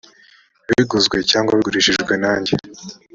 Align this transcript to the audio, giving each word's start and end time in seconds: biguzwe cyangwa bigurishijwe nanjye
biguzwe 0.69 1.17
cyangwa 1.31 1.57
bigurishijwe 1.57 2.13
nanjye 2.23 2.53